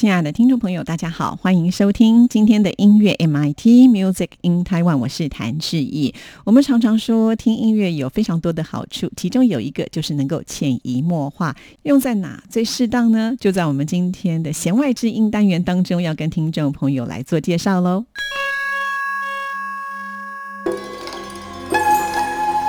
[0.00, 6.14] 亲爱的听众朋友，大家好，欢迎收听今天的音乐 MIT Music in Taiwan，我是谭志毅。
[6.44, 11.54] 我们常常说听音乐有非常多的好处，其中有一个就是能够潜移默化。
[11.82, 13.34] 用在哪最适当呢？
[13.38, 18.06] 就在我们今天的弦外之音单元当中，要跟听众朋友来做介绍喽。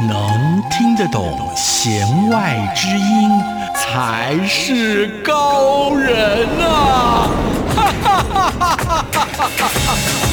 [0.08, 3.30] 能听得懂弦外之音，
[3.76, 7.30] 才是高人呐啊！
[7.76, 9.06] 哈哈哈哈
[9.38, 10.31] 哈哈！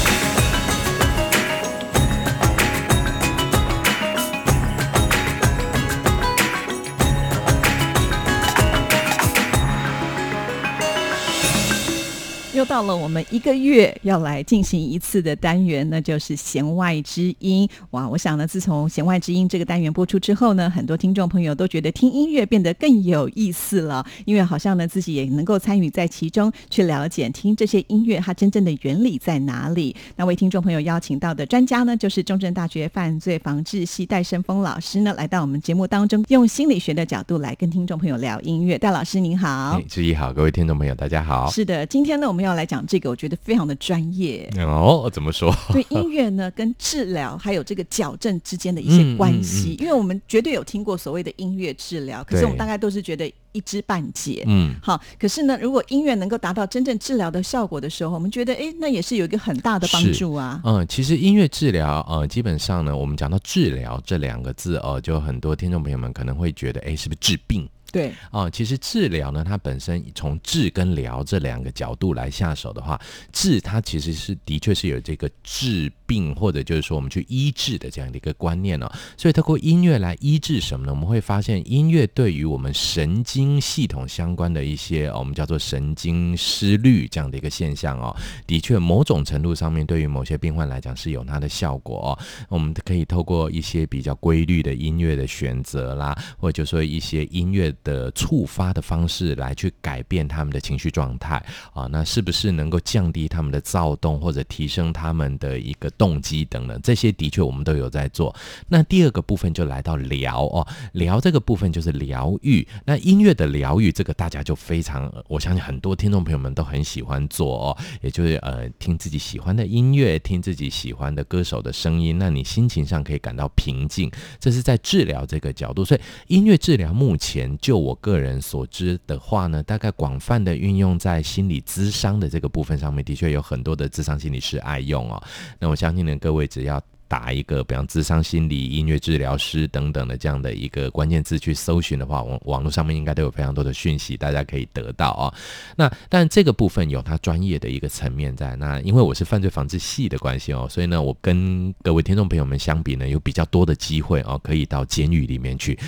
[12.59, 17.69] 又到了我们一个月要来进行一次的单元，那就是弦外之音。
[17.93, 29.95] 哇，我想呢，自从弦外之音这个单元播出之后呢，很多听众朋友都觉得听音乐变得更有意思了，因为好像呢自己也能够参与在其中，去了解听这些音乐它真正的原理在哪里。
[30.17, 38.77] 那位听众朋友邀请到的专家呢，就是中正大学犯罪防治系戴胜峰老师呢，来到我们节目当中，用心理学的角度来跟听众朋友聊音乐。
[38.77, 41.49] 戴老师您好，志毅好，各位听众朋友大家好。
[41.53, 42.48] 是的，今天呢我们要。
[42.49, 45.09] 要来讲这个，我觉得非常的专业哦。
[45.13, 45.55] 怎么说？
[45.73, 54.45] 对音乐呢，跟治疗还有这个矫正之间的一些关系，因为我们绝对有听过所谓的音乐治疗，可是我们大概都是觉得一知半解。
[54.47, 55.01] 嗯，好。
[55.19, 60.61] 可是呢，如果音乐能够达到真正治疗的效果的时候，我们觉得，哎，那也是有一个很大的帮助啊。
[60.65, 67.69] 嗯，其实音乐治疗，呃，基本上呢，我们讲到治疗这两个字，哦，就很多听众朋友们可能会觉得，哎，是不是治病？
[67.91, 73.01] 对哦，其实治疗呢，它本身从治跟疗这两个角度来下手的话，
[73.33, 78.93] 治它其实是的确是有这个治病或者就是说我们去医治的这样的一个观念哦。
[79.17, 80.93] 所以透过音乐来医治什么呢？
[80.93, 88.15] 我们会发现音乐对于我们神经系统相关的一些我们叫做神经失律这样的一个现象哦，
[88.47, 92.19] 的确某种程度上面对于某些病患来讲是有它的效果哦。
[92.51, 97.75] 我们可以透过一些比较规律的音乐的选择啦，或者就说一些音乐。
[97.85, 106.81] 的触发的方式来去改变他们的情绪状态啊，那是不是能够降低他们的躁动或者提升他们的一个动机等等？
[106.83, 108.35] 这些的确我们都有在做。
[108.69, 112.67] 那第二个部分就来到疗哦，疗这个部分就是疗愈。
[112.85, 124.11] 那音乐的疗愈，这个大家就非常，我相信很多听众朋友们都很喜欢做哦，也就是呃听自己喜欢的音乐，听自己喜欢的歌手的声音，那你心情上可以感到平静。
[124.39, 127.57] 这是在治疗这个角度，所以音乐治疗目前。
[127.69, 135.23] 就我个人所知的话呢，大概广泛的运用在心理咨商的这个部分上面，的确有很多的咨商心理师爱用哦。
[135.59, 136.83] 那我相信呢，各位只要。
[137.11, 145.35] 打一个，比方智商心理、音乐治疗师等等的这样的一个关键字去搜寻的话，网网络上面应该都有非常多的讯息，大家可以得到啊。
[145.75, 148.55] 那但这个部分有它专业的一个层面在。
[148.57, 155.79] 那因为我是犯罪防治系的关系哦，所以呢，我跟各位听众朋友们相比呢，有比较多的机会哦，可以到监狱里面去，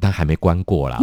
[0.00, 0.98] 但还没关过啦。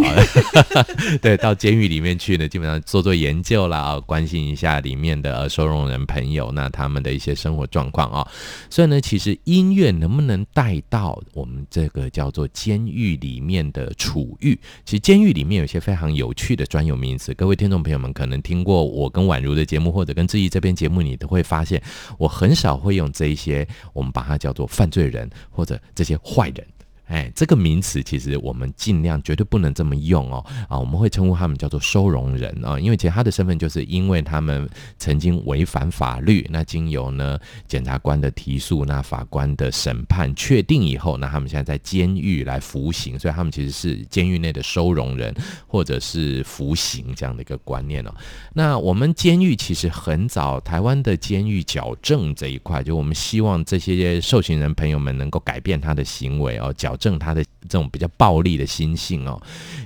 [1.22, 8.28] 对，到监狱里面去呢，基本上做做研究啦，啊，关心一下里面的收容人朋友，那他们的一些生活状况啊。
[8.69, 14.59] 所以呢，其实音乐能不能带到我们这个叫做监狱里面的处遇？
[14.85, 21.81] 其实监狱里面有些非常有趣的专有名词，各位听众朋友们可能听过我跟宛如的节目，或者跟志毅这边节目，你都会发现
[22.18, 26.66] 我很少会用这一些，我们把它叫做犯罪人或者这些坏人。
[27.11, 37.37] 哎，这个名词其实我们尽量绝对不能这么用哦啊，我们会称呼他们叫做收容人啊，因为其实他的身份就是因为他们曾经违反法律，那经由呢
[37.67, 45.35] 检察官的提诉，那法官的审判确定以后，那他们现在在监狱来服刑，所以他们其实是监狱内的收容人
[45.67, 48.16] 或者是服刑这样的一个观念哦。
[48.53, 56.97] 那我们监狱其实很早，台湾的监狱矫正这一块，就我们希望这些受刑人朋友们能够改变他的行为哦，矫。
[57.01, 59.41] 正他的这种比较暴力的心性哦，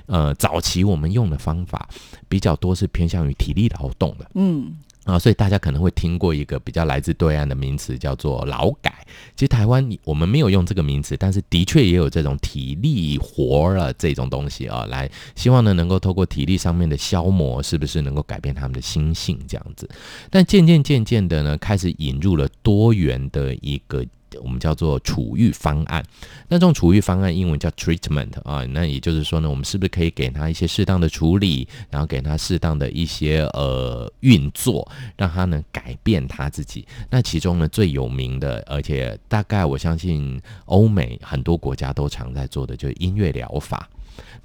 [0.06, 1.88] 呃，早期我们用的方法
[2.28, 4.76] 比较多是偏向于体力劳动的，嗯。
[5.06, 9.06] 啊，所以大家可能会听过一个比较来自对岸的名词，叫做劳改。
[9.36, 19.88] 其实台湾我们没有用这个名词，但是的确也有这种体力活了这种东西啊，来希望呢能够透过体力上面的消磨，是不是能够改变他们的心性这样子？
[20.28, 24.04] 但渐渐渐渐的呢，开始引入了多元的一个。
[24.42, 26.04] 我们叫做处遇方案，
[26.48, 36.86] 那这种处遇方案英文叫 treatment 啊，那也就是说呢，我们是不是可以给他一些适当的处理，然后给他适当的一些呃运作，让他呢改变他自己？
[37.10, 43.88] 那其中呢最有名的，而且大概我相信欧美很多国家都常在做的，就是音乐疗法。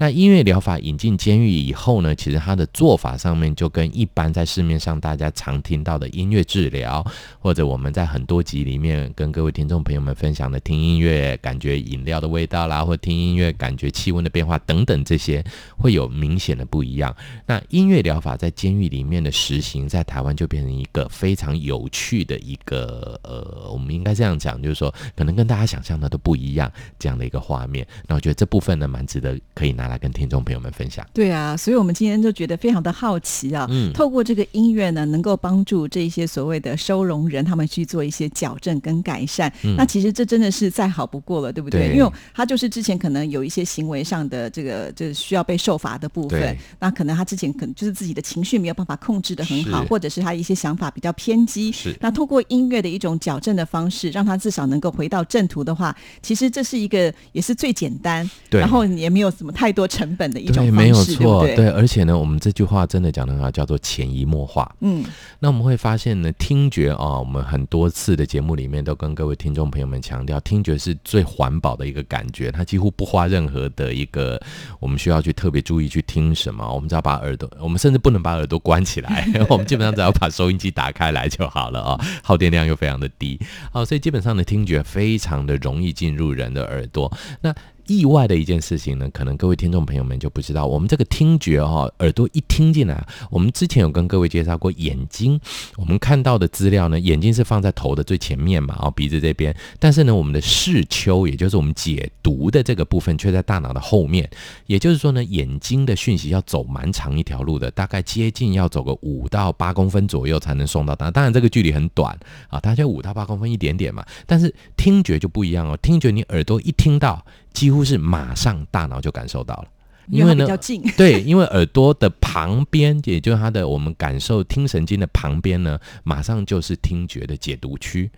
[0.02, 7.06] 那音乐疗法引进监狱以后呢，其实它的做法上面就跟一般在市面上大家常听到的音乐治疗，
[7.38, 15.46] 或者我们在很多集里面跟各位听众朋友们分享的听音乐感觉饮料的味道啦，或听音乐感觉气温的变化等等这些，
[15.78, 17.16] 会有明显的不一样。
[17.46, 27.86] 那音乐疗法在监狱里面的实行，在台湾就变成一个非常有趣的一个呃，我们应该这样讲，就是说可能跟大家想象的都不一样这样的一个画面。
[28.08, 29.91] 那我觉得这部分呢，蛮值得可以拿。
[29.92, 31.06] 来跟听众朋友们分享。
[31.14, 33.68] 对啊，所以我们今天就觉得非常的好奇啊。
[33.70, 39.52] 嗯，透过这个音乐呢，能够帮助这些所谓的收容人，他们去做一些矫正跟改善。
[39.78, 41.94] 那其实这真的是再好不过了，对不对？
[41.94, 46.58] 因为他就是之前可能有一些行为上的这个，就是需要被受罚的部分。
[46.80, 51.72] 那可能他之前可能就是自己的情绪没有办法控制的很好，或者是他一些想法比较偏激。
[51.72, 51.94] 是。
[52.00, 59.88] 那通过音乐的一种矫正的方式，让他至少能够回到正途的话，其实这是一个也是最简单，然后也没有什么太多。
[59.92, 64.74] 成本的一种方式，没有错，对，而且呢，我们这句话真的讲的很好，叫做潜移默化。
[64.80, 65.04] 嗯，
[65.40, 74.42] 那我们会发现呢，听觉啊，我们很多次的节目里面都跟各位听众朋友们强调，听觉是最环保的一个感觉，它几乎不花任何的一个，
[74.80, 83.38] 我们需要去特别注意去听什么，我们只要把耳朵，我们甚至不能把耳朵关起来， 我们基本上只要把收音机打开来就好了啊，耗电量又非常的低，
[83.74, 87.54] 好，所以基本上的听觉非常的容易进入人的耳朵，那。
[87.92, 95.38] 意外的一件事情呢，可能各位听众朋友们就不知道，我们这个听觉哈，耳朵一听进来，我们之前有跟各位介绍过眼睛，
[95.76, 104.30] 我们看到的资料呢，眼睛是放在头的最前面嘛，哦，鼻子这边，但是呢，我们的视丘，也就是我们解读的这个部分，却在大脑的后面，
[104.68, 112.18] 也就是说呢，眼睛的讯息要走蛮长一条路的，大概接近要走个五到八公分左右才能送到大，当然这个距离很短
[112.48, 117.26] 啊，大概五到八公分一点点嘛，但是听觉就不一样哦，听觉你耳朵一听到。
[117.54, 119.68] 几乎是马上大脑就感受到了，
[120.08, 120.48] 因为呢。
[120.98, 128.10] 对，因为耳朵的旁边，也就是它的我们感受听神经的旁边呢，马上就是听觉的解读区，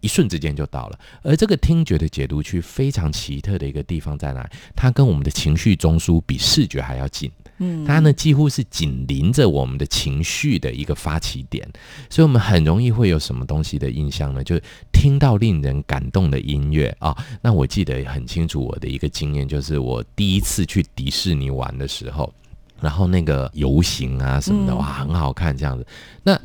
[0.00, 0.98] 一瞬之间就到了。
[1.22, 4.48] 而这个听觉的解读区非常奇特的一个地方在哪？
[4.74, 7.30] 它跟我们的情绪中枢比视觉还要近。
[7.62, 11.68] 嗯，它呢几乎是紧邻着我们的情绪的一个发起点，
[12.08, 14.42] 所以我们很容易会有什么东西的印象呢？
[14.42, 17.14] 就是听到令人感动的音乐啊。
[17.42, 22.32] 那我记得很清楚，我的一个经验就是我第一次去迪士尼玩的时候，
[22.80, 25.86] 然后那个游行啊什么的，哇，很好看这样子。
[26.22, 26.40] 那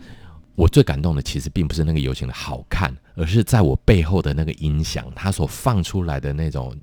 [0.56, 6.76] 我最感动的其实并不是那个游行的好看，而是在我背后的那个音响，它所放出来的那种。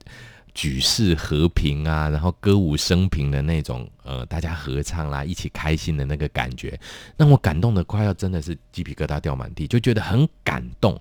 [0.55, 6.79] 举世和平啊，然后歌舞升平的那种，呃，大家合唱啦，一起开心的那个感觉，
[7.17, 11.01] 让我感动的快要真的是鸡皮疙瘩掉满地，就觉得很感动。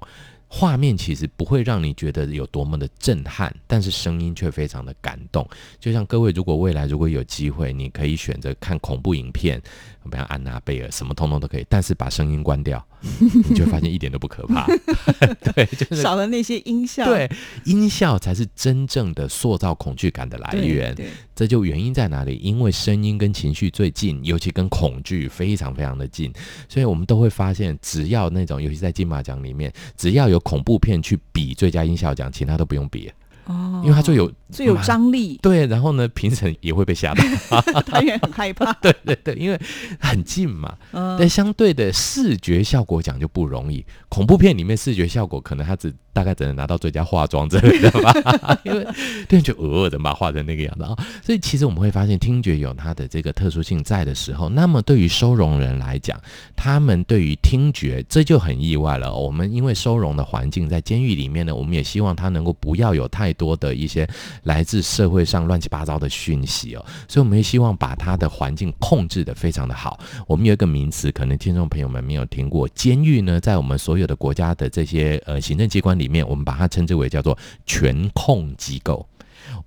[0.53, 5.47] 画面其实不会让你觉得有多么的震撼，但是声音却非常的感动。
[5.79, 9.61] 就像各位，如果未来如果有机会，你可以选择看恐怖影片，
[10.09, 14.65] 比如安娜贝尔，什么通通都可以，但是把声音关掉，你就发现一点都不可怕。
[15.53, 17.05] 对，就是少了那些音效。
[17.05, 17.29] 对，
[17.65, 20.93] 音效才是真正的塑造恐惧感的来源。
[20.95, 22.35] 对，这就原因在哪里？
[22.41, 26.31] 因为声音跟情绪最近，尤其跟恐惧非常非常的近，
[26.69, 33.11] 所以我们都会发现，只要那种，尤其在金马奖里面，只要有恐怖片去比最佳音效奖，其他都不用比
[33.51, 35.37] 哦，因为他最有最有张力。
[35.41, 38.71] 对，然后呢，评审也会被吓到， 他也很害怕。
[38.81, 39.59] 对对对，因为
[39.99, 40.75] 很近嘛。
[40.91, 45.93] 但相对的视觉效果讲就不容易，恐怖片里面视觉效果可能它只。
[46.13, 48.85] 大概只能拿到最佳化妆之类的吧， 因为
[49.27, 50.95] 对就偶尔的把画成那个样子啊。
[51.23, 56.19] 所以其实我们会发现，听觉有它的这个特殊性在的时候，那么对于收容人来讲，
[56.55, 59.13] 他们对于听觉这就很意外了。
[59.13, 64.07] 我们因为收容的环境在监狱里面呢，我们也希望他能够不要有太多的一些
[64.43, 66.85] 来自社会上乱七八糟的讯息哦。
[67.07, 69.99] 所以我们也希望把他的环境控制的非常的好。
[70.27, 75.97] 我们有一个名词，可能听众朋友们没有听过，监狱呢，在我们所有的国家的这些呃行政机关。
[76.01, 79.07] 里面我们把它称之为叫做全控机构，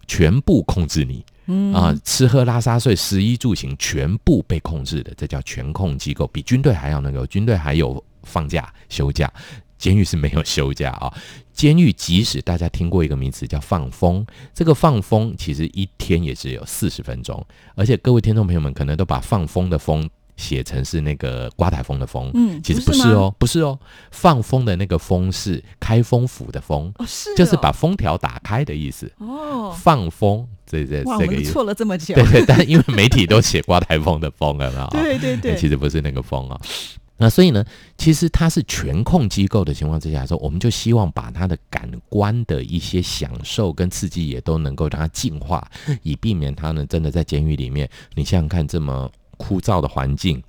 [0.08, 1.24] 全部控制你。
[1.46, 7.26] 嗯啊，吃喝拉撒睡，食衣住行全部被控制的，这叫全控机构，比军队还要那个。
[7.26, 9.30] 军队还有放假休假，
[9.76, 11.12] 监狱是没有休假啊。
[11.52, 20.08] 监狱即使大家听过一个名词叫放风，这个放风其实一天也只有四十分钟，而且各位听众朋友们可能都把放风的风。
[20.36, 23.78] 写成是那个刮台风的风，嗯，其实不是哦，不是哦，
[24.10, 36.60] 放风的那个风是开封府的风，哦是，就是把封条打开的意思，哦，放风，这这这个意思，错了这么久，对对，但因为媒体都写刮台风的风了嘛，对 对对，其实不是那个风啊，
[37.16, 37.64] 那所以呢，
[37.96, 45.64] 其实它是全控机构的情况之下说，我们就希望把它的感官的一些享受跟刺激也都能够让它净化，
[46.02, 49.08] 以避免它呢真的在监狱里面，你想想看这么。
[49.36, 50.42] 枯燥的环境，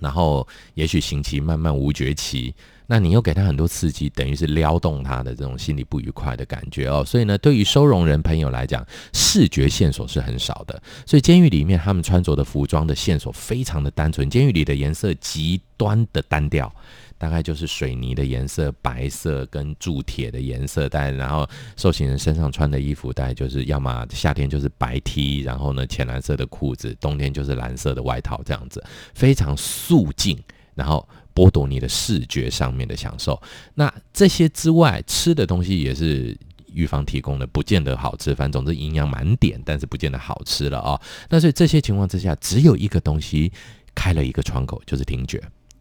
[0.00, 2.54] 然后也许刑期慢慢无绝期，
[2.90, 7.04] 那你又给他很多刺激，等于是撩动他的这种心理不愉快的感觉哦。
[7.04, 10.82] 所以呢，对于收容人朋友来讲，视觉线索是很少的。
[11.04, 16.74] 所以监狱里面他们穿着的服装的线索非常的单纯，监狱里的颜色极端的单调。
[17.20, 21.44] 大概就是水泥的颜色，白色跟铸铁的颜色，但然后
[21.76, 28.80] 受刑人身上穿的衣服，大概就是要么夏天就是白 T，然后呢浅蓝色的裤子，冬天就是蓝色的外套，这样子
[29.14, 30.38] 非常素净，
[30.76, 33.40] 然后剥夺你的视觉上面的享受。
[33.74, 36.36] 那这些之外，吃的东西也是
[36.72, 41.00] 预防提供的，不见得好吃，反正总之营养满点，但是不见得好吃了啊。
[41.30, 43.52] 那所以这些情况之下，只有一个东西
[43.94, 45.40] 开了一个窗口，就是听觉。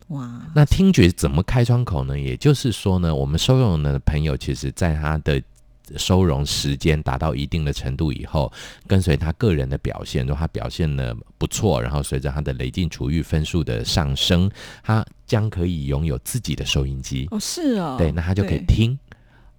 [0.10, 2.20] 哇，那听觉怎么开窗口呢？
[2.20, 5.42] 也就是说呢，我们收容的朋友，其实在他的
[5.96, 8.52] 收容时间达到一定的程度以后，
[8.88, 14.50] 跟随他个人的表现，如果他表现的不错，然后随着他的累进处遇分数的上升，
[14.84, 17.28] 他将可以拥有自己的收音机。
[17.32, 18.98] 哦，是哦，对，那他就可以听。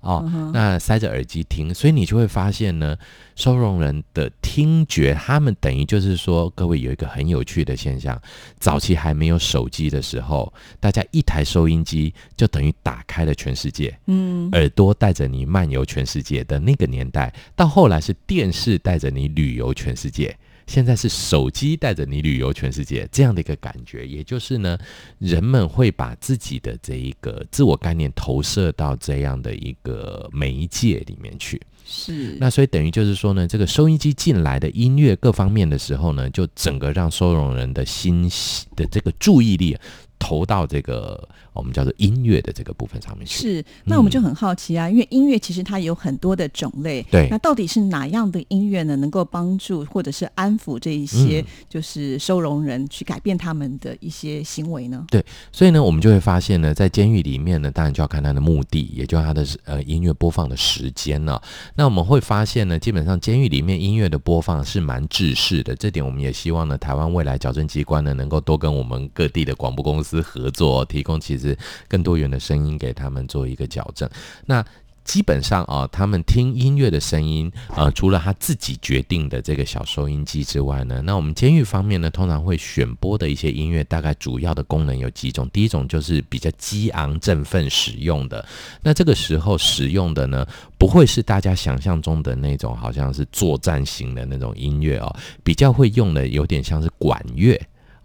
[0.00, 2.96] 哦，那塞着耳机听，所以你就会发现呢，
[3.34, 8.20] 收容人的听觉，他们等于就是说，各位有一个很有趣的现象，
[8.60, 20.36] 早期还没有手机的时候，大家一台收音机就等于打开了全世界，嗯，耳朵带着你漫游全世界的那个年代，到后来是电视带着你旅游全世界。
[20.68, 24.78] 现在是手机带着你旅游全世界这样的一个感觉，也就是呢，
[25.18, 31.60] 人们会把自己的这一个自我概念投射到这样的一个媒介里面去。
[31.84, 38.30] 是，那所以等于就是说呢，这个收音机进来的音乐各方面的时候呢，就整个让收容人的心
[38.76, 39.76] 的这个注意力
[40.18, 41.28] 投到这个。
[41.52, 55.04] 我们叫做音乐的这个部分上面去是，那我们就很好奇啊，因为音乐其实它有很多的种类，对，那到底是哪样的音乐呢，能够帮助或者是安抚这一些就是收容人去改变他们的一些行为呢？
[55.10, 61.42] 对，所以呢，我们就会发现呢，在监狱里面呢，当然就要看他的目的，也就他的呃音乐播放的时间了。
[61.74, 71.47] 那我们会发现呢，基本上监狱里面音乐的播放是蛮制式的，这点我们也希望呢，台湾未来矫正机关呢，能够多跟我们各地的广播公司合作，提供其实。
[71.86, 74.08] 更多元的声音给他们做一个矫正。
[74.46, 74.64] 那
[75.04, 85.48] 基本上啊，他们听音乐的声音，呃，除了他自己决定的这个小收音机之外呢，那我们监狱方面呢，通常会选播的一些音乐，大概主要的功能有几种。
[85.50, 88.46] 第一种就是比较激昂振奋使用的，
[88.82, 97.58] 那这个时候使用的呢，不会是大家想象中的那种，好像是作战型的那种音乐哦，比较会用的有点像是管乐。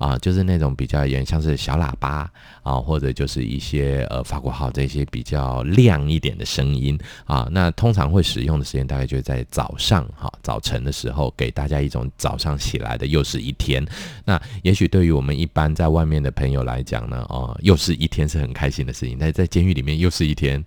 [0.03, 2.29] 啊，就是那种比较严，像是小喇叭
[2.61, 7.47] 啊，或者就是一些呃法国号这些比较亮一点的声音啊。
[7.49, 13.81] 那通常会使用的时间大概就是在早上哈，早晨的时候，给大家一种早上起来的又是一天。
[14.25, 19.17] 那也许对于我们一般在外面的朋友来讲呢，哦，又是一天是很开心的事情。
[19.17, 20.61] 但在监狱里面又是一天。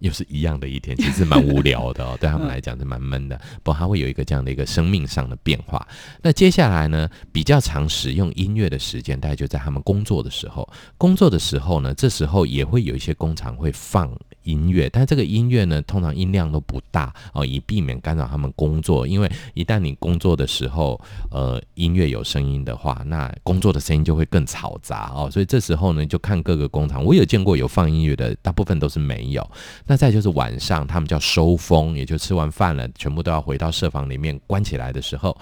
[0.00, 3.36] 又是一样的一天，其实蛮无聊的哦， 对他们来讲是蛮闷的。
[3.62, 5.86] 不过它会有一个这样的一个生命上的变化。
[6.22, 10.68] 那接下来呢，比较常使用音乐的时间，大概就在他们工作的时候。
[10.96, 14.08] 工作的时候呢，这时候也会有一些工厂会放。
[14.42, 19.06] 音乐，但这个音乐呢，通常音量都不大哦，以避免干扰他们工作。
[19.06, 25.30] 因为一旦你工作的时候，呃，音乐有声音的话，那工作的声音就会更嘈杂哦。
[25.30, 29.50] 所以这时候呢，就看各个工厂，我有见过有放音乐的，大部分都是没有。
[29.86, 35.36] 那再就是晚上，他们叫收风，也就吃完饭了，全部都要回到设防里面关起来的时候，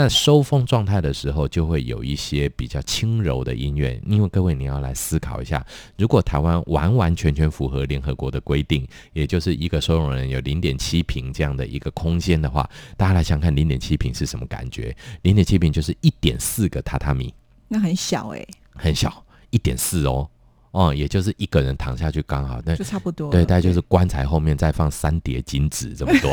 [0.00, 4.00] 那收风状态的时候，就会有一些比较轻柔的音乐。
[4.06, 5.64] 因为各位你要来思考一下，
[5.96, 8.40] 如果台湾完完全全符合联合国的。
[8.40, 14.96] 规定，也就是一个收容人有零点七平这样的一个空间的话，大家来想看零点七平是什么感觉？
[15.22, 17.32] 零点七平就是一点四个榻榻米，
[17.68, 20.28] 那很小哎，很小，一点四哦
[20.72, 23.30] 哦，也就是一个人躺下去刚好，那就差不多。
[23.30, 26.30] 对，大概就是棺材后面再放三叠金纸这么多，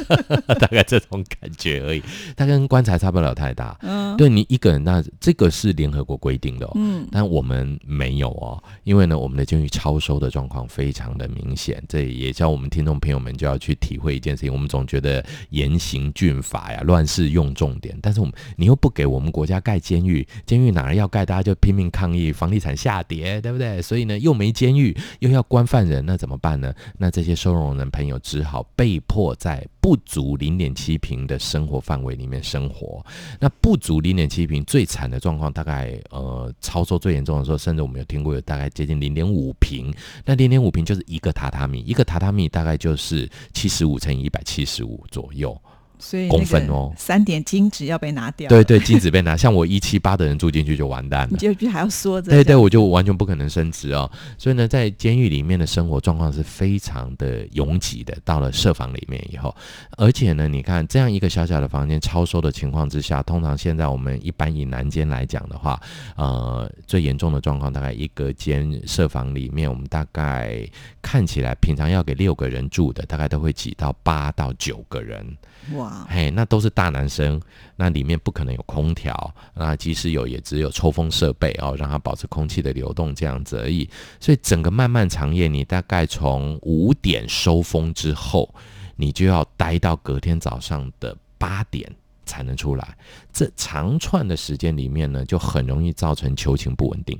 [0.58, 2.02] 大概这种感觉而已。
[2.34, 3.76] 它跟棺材差不了太大。
[3.82, 14.52] 嗯，对你一个人，那这个是联合国规定的哦，嗯，但我们没有哦，因为呢，我们的监狱超收的状况非常的明显，这也叫我们听众朋友们就要去体会一件事情。
[14.52, 23.73] 我们总觉得严刑峻法呀，乱世用重点，但是我们你又不给我们国家盖监狱，监狱哪儿要盖，大家就拼命抗议，房地产下跌，对不对？
[23.80, 26.72] 所以呢，又没监狱，又要关犯人，那怎么办呢？
[26.98, 33.04] 那这些收容人朋友只好被迫在不足零点七平的生活范围里面生活。
[33.38, 39.92] 那不足零点七平最惨的状况，大概呃超收最严重的时候，甚至我们有听过有大概接近零点五平。
[40.24, 45.56] 那零点五平就是一个榻榻米，一个榻榻米大概就是七十五乘以一百七十五左右。
[45.98, 48.48] 所以公分哦三点金子要被拿掉。
[48.48, 51.38] 对对，金子被拿， 像我一七八的人住进去就完蛋了你。
[51.38, 52.30] 就必须还要缩着。
[52.30, 54.10] 对对，我就完全不可能升职哦。
[54.36, 58.16] 所以呢，在监狱里面的生活状况是非常的拥挤的。
[58.24, 59.54] 到了设防里面以后，
[59.96, 65.80] 而且呢，你看这样一个小小的房间超收的情况之下，通常现在我们一般以男监来讲的话，
[66.16, 70.66] 呃，最严重的状况大概一个间设防里面，我们大概
[71.02, 75.24] 看起来平常要给六个人住的，大概都会挤到八到九个人。
[75.72, 77.40] 哇，嘿，那都是大男生，
[77.76, 83.88] 那里面不可能有空调，那即使有，也只有抽风设备哦，让它保持空气的流动这样子而已。
[84.20, 88.54] 所以整个漫漫长夜，你大概从五点收风之后，
[88.96, 91.90] 你就要待到隔天早上的八点
[92.24, 92.96] 才能出来。
[93.32, 97.18] 这长串的时间里面呢，就很容易造成球情不稳定。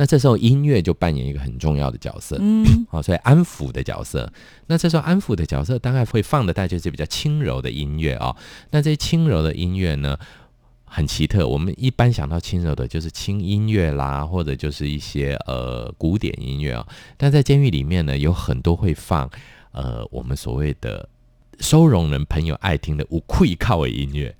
[0.00, 4.32] 那这时候音乐就扮演一个很重要的角色，嗯，好、 所以安抚的角色。
[4.68, 8.36] 那这时候安抚的角色大概会放的大概就是比较轻柔的音乐哦。
[8.70, 10.16] 那这些轻柔的音乐呢，
[10.84, 11.48] 很奇特。
[11.48, 16.86] 我们一般想到轻柔的就是轻音乐啦，或者就是一些呃古典音乐哦。
[17.16, 19.28] 但在监狱里面呢，有很多会放
[19.72, 21.08] 呃我们所谓的
[21.58, 24.32] 收容人朋友爱听的无愧靠的音乐。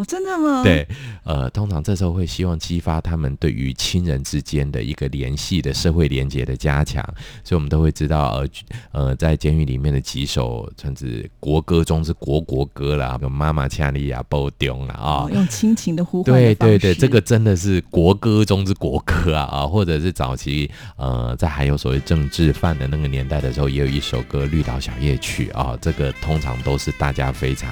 [0.00, 0.86] 哦，真的吗？，对，
[1.24, 7.04] 呃，通常这时候会希望激发他们对于亲人之间的一个联系的社会连结的加强，
[7.44, 8.48] 所以我们都会知道，呃
[8.92, 15.10] 呃，在监狱里面的几首甚至国歌中是国国歌啦，有妈妈恰利亚波丢啦啊。
[15.24, 19.66] 哦，用亲情的呼唤对对对，这个真的是国歌中之国歌啊啊！
[19.66, 27.70] 或者是早期呃，在还有所谓政治犯的那个年代的时候，也有一首歌《绿岛小夜曲》啊，这个通常都是大家非常。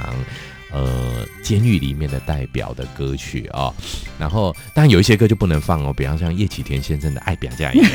[0.71, 3.75] 呃，监狱里面的代表的歌曲哦，
[4.19, 7.89] 然后当然有一些歌就不能放哦，比方像叶启田先生的《爱表家一样》，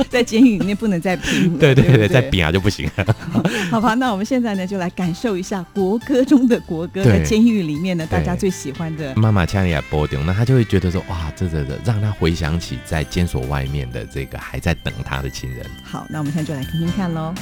[0.10, 1.58] 在监狱里面不能再拼了。
[1.58, 2.90] 对对对，对不在表就不行。
[3.70, 9.14] 好吧，那我们现在呢，就来感受一下国歌中的国歌，在监狱里面呢，大家最喜欢的。
[9.16, 15.64] 妈妈恰利亚波丢，那他就会觉得说，哇，这这这，让他回想起在监所外面的这个还在等他的亲人。
[15.82, 17.34] 好，那我们现在就来听听看喽。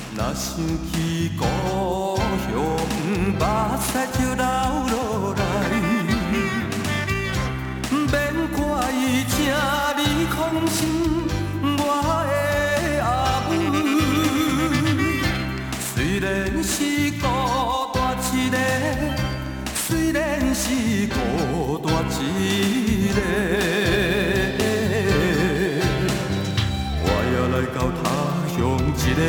[4.34, 4.44] 流
[4.90, 5.40] 落来，
[7.90, 8.12] 免
[8.54, 8.58] 怪
[8.92, 9.36] 伊正
[9.96, 10.00] 你
[10.34, 10.36] 空
[10.66, 10.78] 心
[11.78, 11.80] 我
[12.28, 12.32] 的
[13.04, 13.08] 阿
[13.48, 13.50] 母。
[15.94, 16.26] 虽然
[16.62, 16.74] 是
[17.20, 17.24] 孤
[17.94, 17.96] 单
[18.32, 18.56] 一个，
[19.74, 20.16] 虽然
[20.54, 20.64] 是
[21.08, 21.16] 孤
[21.78, 21.88] 单
[22.20, 22.22] 一
[23.14, 23.18] 个。
[27.00, 28.04] 我也来到他
[28.52, 28.56] 乡
[28.96, 29.20] 一个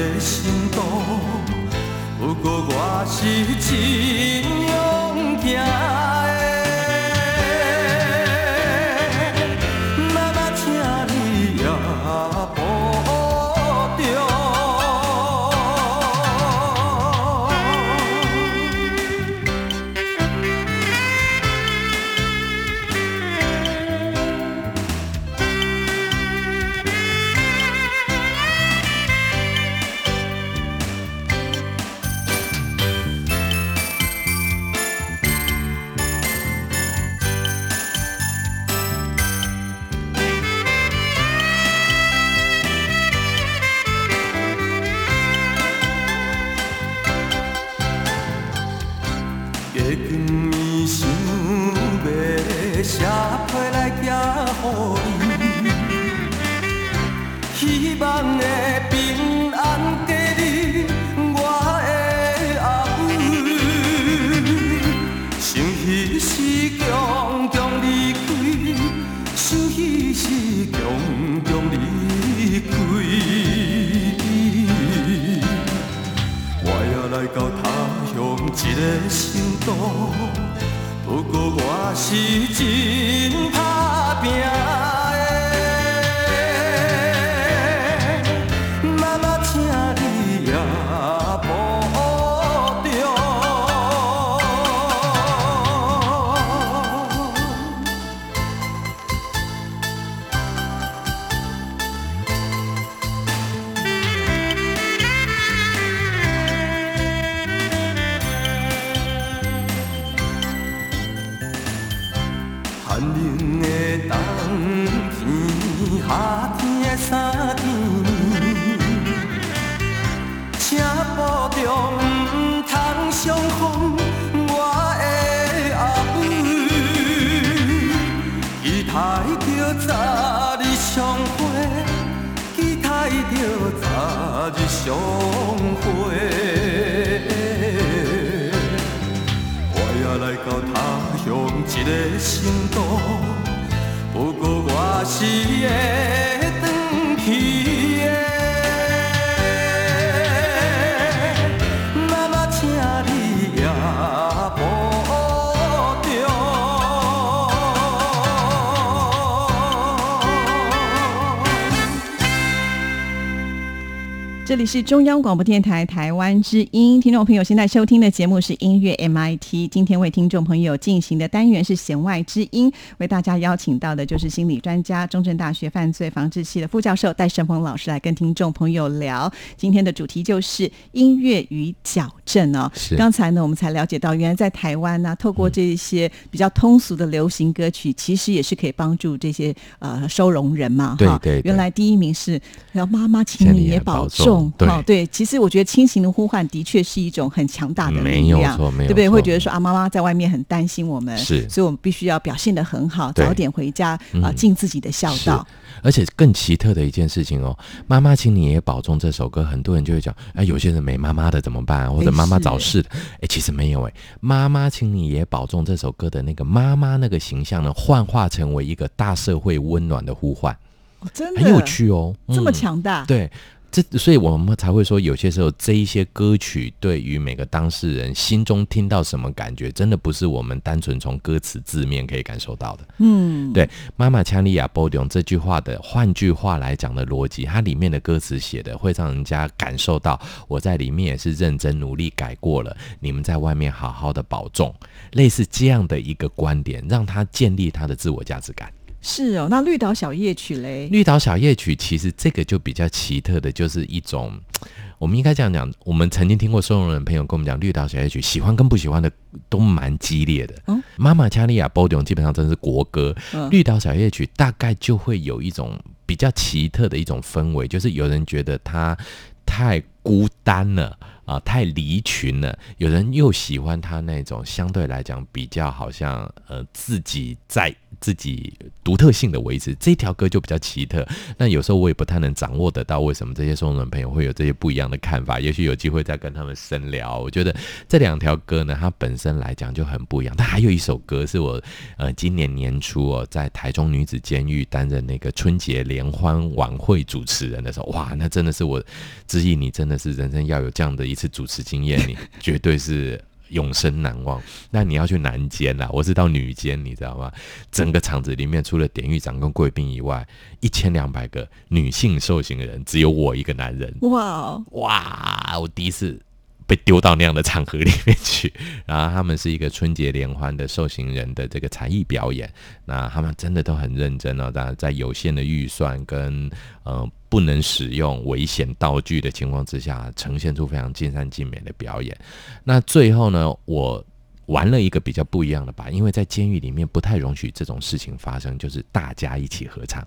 [164.71, 169.67] 是中央广播电台台湾之音，听众朋友现在收听的节目是音乐 MIT。
[169.67, 179.27] 今天为听众朋友进行的单元是弦外之音，为大家邀请到的就是心理专家、中正大学犯罪防治系的副教授戴胜峰老师来跟听众朋友聊。
[179.57, 182.71] 今天的主题就是音乐与矫正哦。
[182.75, 190.89] 是刚才呢，我们才了解到，原来在台湾呢、透过这些比较通俗的流行歌曲，其实也是可以帮助这些呃收容人嘛。
[190.89, 192.39] 哈对对对原来第一名是，
[192.71, 194.53] 然后妈妈，请请你也保重。
[194.59, 194.67] 对。
[194.67, 199.09] 好对，其实我觉得亲情的呼唤的确是一种很强大的没力量，有错没有对不对？
[199.09, 201.47] 会觉得说啊，妈妈在外面很担心我们，是。
[201.49, 204.35] 所以我们必须要表现的很好，早点回家啊，嗯。
[204.35, 205.45] 尽自己的孝是道。
[205.81, 211.89] 而且更奇特的一件事情哦，妈妈，请你也保重这首歌，很多人就会讲，哎，有些人没妈妈的怎么办？
[211.93, 212.43] 或者哎妈妈是。
[212.43, 212.89] 早逝的，
[213.21, 220.53] 哎，其实没有哎，妈妈，请你也保重这首歌的那个妈妈那个形象呢，幻化成为一个大社会温暖的呼唤，
[220.99, 221.41] 哦真的。
[221.41, 222.53] 很有，趣哦，这么嗯。
[222.53, 223.05] 强大。
[223.05, 223.31] 对，
[223.71, 232.87] 这所以我们才会说，有些时候这一些歌曲对于每个当事人心中听到什么感觉，真的不是我们单纯从歌词字面可以感受到的。
[232.97, 244.73] 嗯，对，妈妈强利亚波用这句话的，换句话来讲的逻辑，它里面的歌词写的会让人家感受到，我在里面也是认真努力改过了，你们在外面好好的保重，
[245.11, 248.71] 类似这样的一个观点，让他建立他的自我价值感。
[249.01, 249.47] 是哦。
[249.49, 254.33] 那绿岛小夜曲嘞，绿岛小夜曲其实这个就比较奇特的，就是一种，
[254.99, 259.11] 我们应该这样讲，我们曾经听过收容人朋友跟我们讲，绿岛小夜曲喜欢跟不喜欢的
[259.47, 260.55] 都蛮激烈的。
[260.67, 268.97] 嗯妈妈恰利亚波永基本上真是国歌，嗯绿岛小夜曲大概就会有一种比较奇特的一种氛围，就是有人觉得它
[269.45, 270.97] 太孤单了。
[271.29, 272.57] 啊，太离群了。
[272.77, 281.07] 有人又喜欢他那种相对来讲比较好像呃自己在自己独特性的维持，这条歌就比较奇特。
[281.37, 285.39] 那有时候我也不太能掌握得到为什么这些收容人朋友会有这些不一样的看法。
[285.39, 287.19] 也许有机会再跟他们深聊。
[287.19, 287.55] 我觉得
[287.87, 290.33] 这两条歌呢，它本身来讲就很不一样。
[290.37, 291.61] 但还有一首歌是我
[291.97, 298.83] 呃今年年初哦，在台中女子监狱担任那个春节联欢晚会主持人的时候，哇，那真的是我
[299.27, 303.21] 之意，你真的是人生要有这样的一次主持经验，你绝对是。
[303.49, 304.41] 永生难忘。
[304.71, 307.31] 那你要去男监啦，我是到女监，你知道吗？
[307.71, 310.27] 整个场子里面除了典狱长跟贵宾以外，
[310.59, 313.93] 一千两百个女性受刑人，只有我一个男人。
[314.01, 315.59] 哇哦，哇！
[315.59, 316.19] 我第一次
[316.67, 318.53] 被丢到那样的场合里面去，
[318.85, 322.51] 然后他们是一个春节联欢的受刑人的这个才艺表演，
[322.85, 326.49] 那他们真的都很认真哦，在在有限的预算跟
[326.83, 332.17] 呃不能使用危险道具的情况之下，呈现出非常尽善尽美的表演。
[332.65, 334.03] 那最后呢，我。
[334.49, 340.01] 玩了一个比较不一样的吧，因为在监狱里面不太容许这种事情发生，就是大家一起合唱，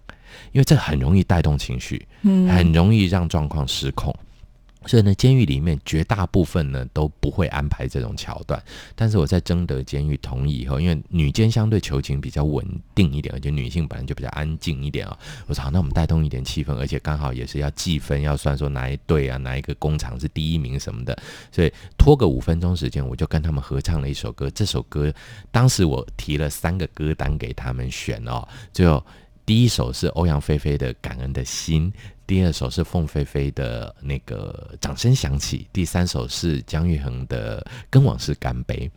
[0.51, 4.13] 因为这很容易带动情绪，嗯很容易让状况失控。
[4.87, 8.63] 所以呢，监狱里面绝大部分呢都不会安排这种桥段。
[8.95, 21.17] 但是我在征得监狱同意以后，因为女监相对求情比较稳定一点，而且女性本来就比较安静一点啊、我说好，那我们带动一点气氛，而且刚好也是要计分，要算说哪一队啊，哪一个工厂是第一名什么的。
[21.51, 24.51] 所以拖个五分钟时间，我就跟他们合唱了一首歌。
[24.51, 25.13] 这首歌
[25.51, 29.05] 当时我提了三个歌单给他们选哦，最后
[29.53, 31.93] 第一首是欧阳菲菲的《感恩的心》，
[32.27, 37.61] 第二首是凤飞飞的那个《掌声响起》，第三首是姜育恒的
[37.91, 38.91] 《跟往事干杯》。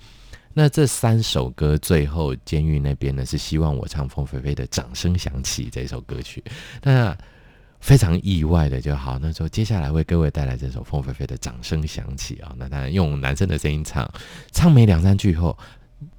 [0.53, 6.41] 那这三首歌最后监狱那边呢是希望我唱凤飞飞的《掌声响起》这首歌曲，
[6.83, 7.13] 那
[7.81, 9.19] 非常意外的就好。
[9.19, 14.09] 那时候接下来为各位带来这首凤飞飞的《掌声响起》啊，那当然用男生的声音唱，
[14.53, 15.57] 唱没两三句后，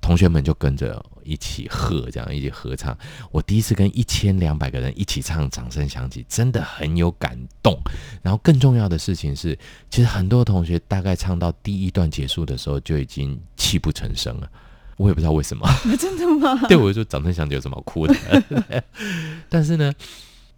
[0.02, 2.96] 同学们就跟着一起喝，这样一起合唱。
[3.30, 7.76] 我第一次跟一千两百个人一起唱《掌声响起》，真的很有感动。
[8.22, 9.58] 然后更重要的事情是，
[9.90, 14.50] 其实很多同学大概唱到第一段结束的时候就已经泣不成声了。
[14.96, 15.68] 我也不知道为什么，
[16.00, 16.58] 真的吗？
[16.68, 18.14] 对我就掌声响起有什么好哭的？
[19.50, 19.92] 但是呢，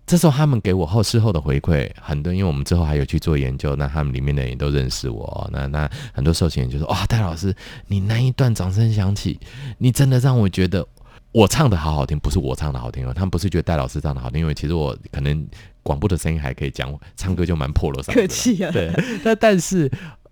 [0.08, 5.50] 这时候他们给我后事后的回馈很多，因为我们之后还有去做研究，那他们里面的人也都认识我哦。
[5.52, 7.54] 那那很多受刑人就说：“哇，戴老师，
[7.86, 9.38] 你那一段掌声响起，
[9.78, 10.84] 你真的让我觉得
[11.30, 13.12] 我唱的好好听，不是我唱的好听哦。
[13.14, 15.46] 他们不是觉得戴老师唱的好听，因为其实我可能。
[15.80, 18.12] 广播的声音还可以讲，唱歌就蛮破锣嗓。
[18.12, 18.92] 客气啊，对，
[19.24, 19.90] 那但是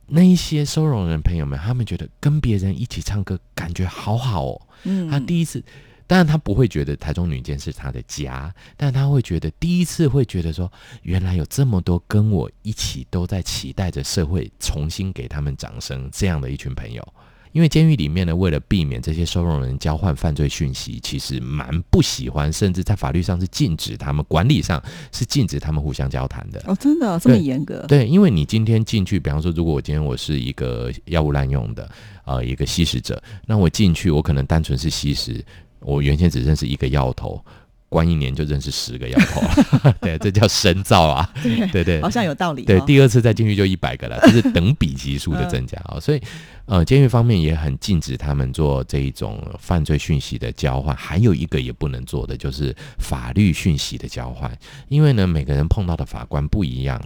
[0.09, 4.61] 那一些收容人朋友们，他们觉得跟别人一起唱歌感觉好好哦。
[4.83, 5.65] 嗯他第一次，
[6.07, 10.71] 当然他不会觉得台中女监是他的家，但他会觉得第一次会觉得说，
[11.03, 17.07] 原来有这么多跟我一起都在期待着社会重新给他们掌声这样的一群朋友。
[17.53, 26.63] 因为监狱里面呢，为了避免这些收容人交换犯罪讯息，其实蛮不喜欢，甚至在法律上是禁止他们，管理上是禁止他们互相交谈的。
[26.67, 27.83] 哦，真的哦这么严格？
[27.89, 31.91] 对，因为你今天进去，比方说，如果我今天我是一个药物滥用的，
[32.27, 35.43] 呃，一个吸食者，那我进去，我可能单纯是吸食，
[35.87, 37.41] 我原先只认识一个药头，
[37.89, 39.41] 关一年就认识十个药头，
[40.03, 41.33] 对，这叫深造啊，
[41.73, 42.67] 对对好像有道理哦。
[42.67, 46.21] 对，第二次再进去就一百个了，这是等比级数的增加啊、所以，
[46.65, 54.51] 呃，监狱方面也很禁止他们做这一种犯罪讯息的交换，还有一个也不能做的就是法律讯息的交换，
[54.89, 57.01] 因为呢，每个人碰到的法官不一样。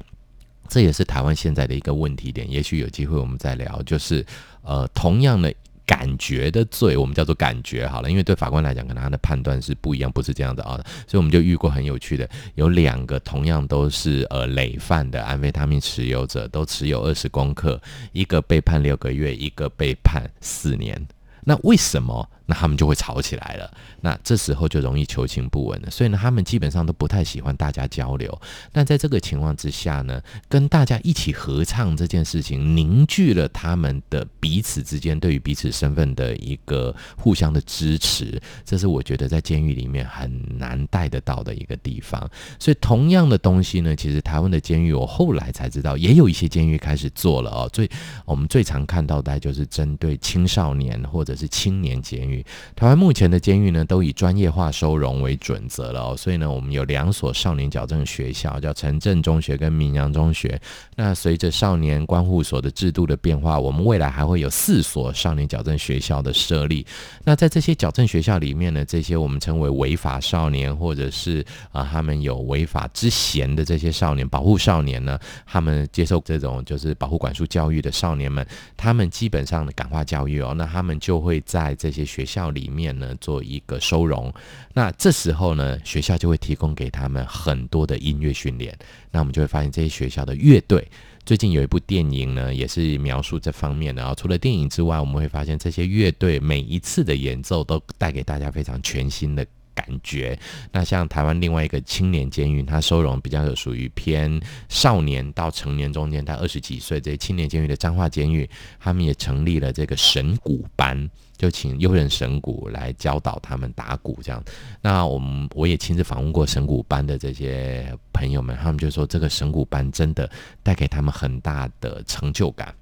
[0.73, 3.83] 这也是台湾现在的一个问题点，也许有机会我们再聊。
[3.83, 4.25] 就是
[4.62, 5.53] 呃，同样的
[5.90, 10.76] 感觉的罪，我们叫做感觉好了，因为对法官来讲，可能他的判断是不一样，不是这样的啊。
[11.09, 21.05] 所以我们就遇过很有趣的，有两个同样都是呃累犯的安非他命持有者，都持有二十公克，一个被判六个月，一个被判四年。
[21.42, 22.31] 那为什么？
[22.51, 23.73] 那他们就会吵起来了。
[24.01, 25.89] 那这时候就容易求情不稳了。
[25.89, 28.37] 所以呢，他们基本上都不太喜欢大家交流。
[28.73, 38.43] 那在这个情况之下呢，跟大家一起合唱这件事情，凝聚了他们的彼此之间对于彼此身份的一个互相的支持。
[38.65, 42.29] 这是我觉得在监狱里面很难带得到的一个地方。
[42.59, 47.71] 所以同样的东西呢，其实台湾的监狱，我后来才知道，也有一些监狱开始做了哦。
[47.73, 47.89] 最
[48.25, 52.39] 我们最常看到的就是针对青少年或者是青年监狱。
[52.74, 56.16] 台湾目前的监狱呢，都以专业化收容为准则了哦。
[56.16, 60.61] 所以呢，我们有两所少年矫正学校，叫城镇中学跟闽阳中学。
[60.96, 66.87] 那随着少年关护所的制度的变化，我们未来还会有四所少年矫正学校的设立。
[67.24, 84.33] 那在这些矫正学校里面呢，这些我们称为违法少年，或者是啊、他们有违法之嫌的这些少年，保护少年呢，他们接受这种就是保护管束教育的少年们，他们基本上的感化教育哦，那他们就会在这些学校里面呢做一个收容。
[84.73, 88.77] 那这时候呢，学校就会提供给他们很多的音乐训练。
[89.11, 90.87] 那我们就会发现这些学校的乐队。
[91.27, 94.14] 最近有一部电影呢，也是描述这方面的啊。
[94.14, 100.39] 除了电影之外，我们会发现这些乐队每一次的演奏都带给大家非常全新的感觉。
[100.73, 111.09] 那像台湾另外一个青年监狱，它收容比较有属于偏少年到成年中间，他二十几岁这些青年监狱的彰化监狱，他们也成立了这个神鼓班。
[111.37, 114.45] 就请优人神鼓来教导他们打鼓，这样。
[114.83, 120.31] 那我们我也亲自访问过神鼓班的这些朋友们，他们就说这个神鼓班真的
[120.63, 122.75] 带给他们很大的成就感，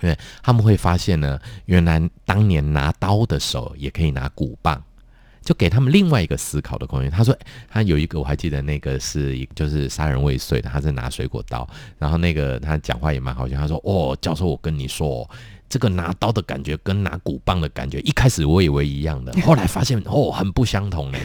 [0.00, 4.82] 因为他们会发现呢，原来当年拿刀的手也可以拿鼓棒。
[5.46, 7.08] 就给他们另外一个思考的空间。
[7.10, 7.34] 他说，
[7.70, 11.66] 他有一个我还记得，那个是一就是杀人未遂的，他是拿水果刀，
[11.98, 15.26] 然后那个他讲话也蛮好笑，他说：“哦，教授，我跟你说，
[15.68, 21.20] 这个拿刀的感觉跟拿鼓棒的感觉，一开始我以为一样的，后来发现哦，很不相同嘞。”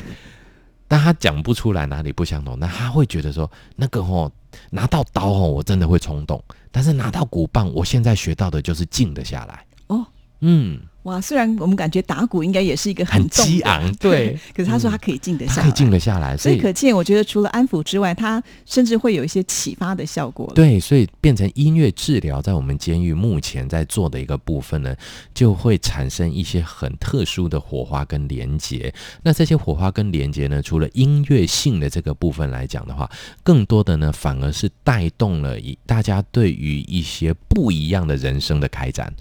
[0.87, 4.29] 但他讲不出来哪里不相同，那他会觉得说，那个哦，
[4.71, 9.65] 拿到刀哦，我真的会冲动，但是拿到鼓棒，我现在学到的就是静得下来。
[9.87, 10.05] 哦，
[10.41, 24.95] 嗯，哇，虽然我们感觉打鼓应该也是一个很激昂， 对，可是他说他可以静得下可以静得下来，所以可见，我觉得除了安抚之外，他甚至会有一些启发的效果。，对，所以变成音乐治疗，在我们监狱目前在做的一个部分呢，
[25.33, 28.93] 就会产生一些很特殊的火花跟连接。
[29.23, 33.09] 那这些火花跟连接呢，除了音乐性的这个部分来讲的话，
[33.41, 39.11] 更多的呢，反而是带动了一大家对于一些不一样的人生的开展。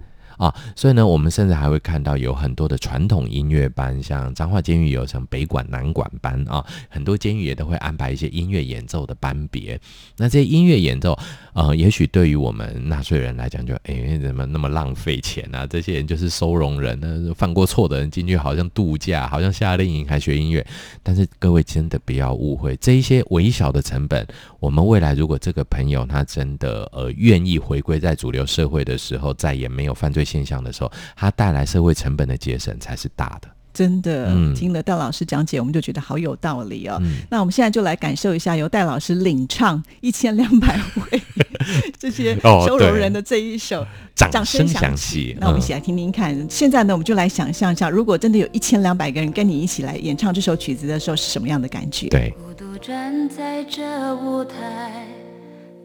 [0.40, 9.78] 啊，所以呢，我们甚至还会看到有很多的传统音乐班，像彰化监狱有像北管、南管班啊，很多监狱也都会安排一些音乐演奏的班别。
[10.16, 11.14] 那这些音乐演奏，
[11.52, 15.66] 呃，也许对于我们纳税人来讲就，诶怎么那么浪费钱啊？
[15.66, 20.66] 这些人就是收容人呢，犯过错的人进去好像度假，好像夏令营还学音乐。
[21.02, 24.26] 但是各位真的不要误会，这一些微小的成本，
[24.58, 33.48] 我们未来如果这个朋友他真的呃愿意回归在主流社会的时候，再也没有犯罪现象的时候，它带来社会成本的节省才是大的。
[33.72, 36.98] 真的、嗯听了戴老师讲解，我们就觉得好有道理哦。
[37.02, 41.22] 嗯那我们现在就来感受一下由戴老师领唱一千两百位
[41.96, 46.36] 这些收容人的这一首掌掌声声响起那我们一起来听听看。
[46.50, 52.08] 现在呢，我们就来想象一下，如果真的有一千两百个人跟你一起来演唱这首曲子的时候，是什么样的感觉？
[52.08, 55.06] 对，孤独站在这舞台，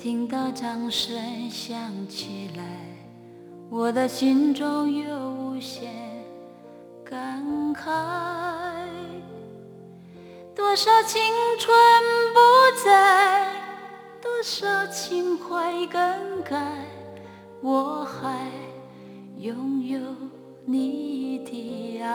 [0.01, 1.15] 听到掌声
[1.51, 1.77] 响
[2.09, 2.63] 起来，
[3.69, 5.91] 我的心中有无限
[7.03, 7.83] 感慨。
[10.55, 11.21] 多少青
[11.59, 11.75] 春
[12.33, 12.39] 不
[12.83, 13.51] 在，
[14.21, 16.85] 多少情怀更改，
[17.61, 18.49] 我还
[19.37, 19.99] 拥有
[20.65, 22.09] 你的爱。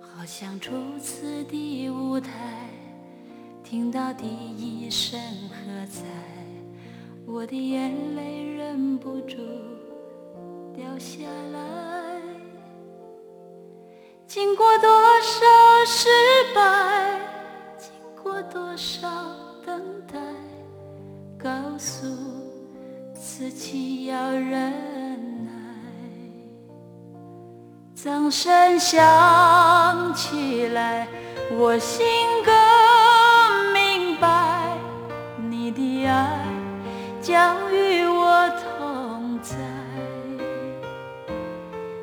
[0.00, 2.68] 好像初次的舞台，
[3.64, 5.18] 听到第一声
[5.48, 6.04] 喝彩，
[7.32, 9.36] 我的眼泪忍不住
[10.74, 11.18] 掉下
[11.52, 11.60] 来。
[14.26, 14.88] 经过多
[15.20, 15.46] 少
[15.86, 16.08] 失
[16.54, 17.20] 败，
[17.78, 19.08] 经过多少
[19.64, 19.80] 等
[20.12, 20.18] 待，
[21.38, 22.04] 告诉
[23.14, 24.72] 自己要忍
[25.46, 25.52] 耐。
[27.94, 31.06] 掌声响起来，
[31.52, 32.04] 我心
[32.44, 32.59] 更
[37.20, 39.54] 将与我同在。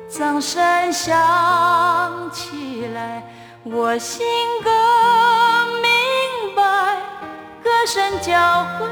[0.08, 3.22] 掌声响起来，
[3.64, 4.26] 我心
[4.62, 4.72] 更
[5.82, 6.96] 明白，
[7.62, 8.86] 歌声交汇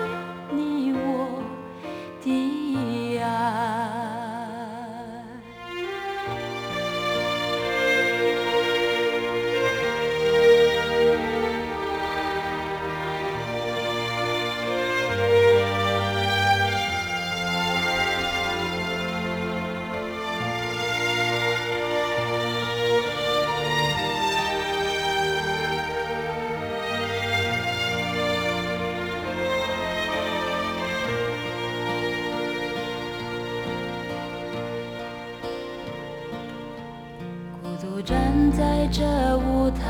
[38.06, 39.02] 站在这
[39.36, 39.82] 舞台，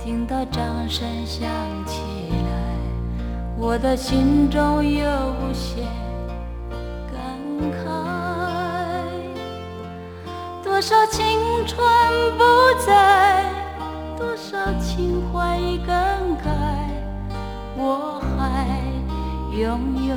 [0.00, 1.48] 听到掌声响
[1.86, 2.74] 起来，
[3.56, 5.84] 我的心中有无限
[7.06, 7.22] 感
[7.70, 7.86] 慨。
[10.64, 11.24] 多少青
[11.68, 11.78] 春
[12.36, 12.42] 不
[12.84, 13.44] 在，
[14.16, 15.94] 多少情怀已更
[16.44, 16.50] 改，
[17.76, 18.66] 我还
[19.56, 20.16] 拥有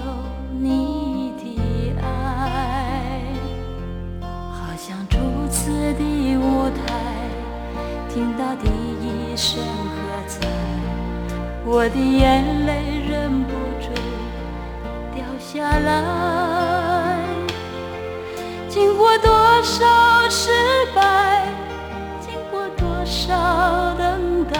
[5.93, 6.93] 的舞台，
[8.09, 9.95] 听到第一声喝
[10.27, 10.47] 彩，
[11.65, 13.89] 我的眼泪忍不住
[15.13, 17.19] 掉下来。
[18.69, 19.29] 经过多
[19.63, 20.49] 少失
[20.95, 21.45] 败，
[22.19, 24.59] 经过多少等待，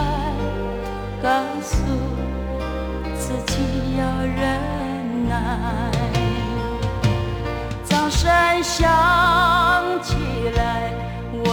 [1.22, 1.30] 告
[1.62, 1.78] 诉
[3.17, 4.60] 自己要忍
[5.30, 5.32] 耐。
[7.86, 8.30] 掌声
[8.62, 8.91] 响，